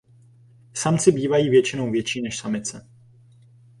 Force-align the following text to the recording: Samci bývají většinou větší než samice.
Samci 0.73 1.11
bývají 1.11 1.49
většinou 1.49 1.91
větší 1.91 2.21
než 2.21 2.37
samice. 2.37 2.87